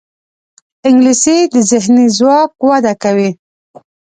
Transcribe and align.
انګلیسي 0.87 1.37
د 1.53 1.55
ذهني 1.69 2.05
ځواک 2.17 2.51
وده 2.69 2.93
کوي 3.03 3.29